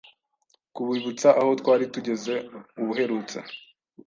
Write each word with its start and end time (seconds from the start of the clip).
kubibutsa 0.75 1.27
aho 1.39 1.51
twari 1.61 1.85
tugeze 1.93 2.33
ubuherutse 2.81 3.37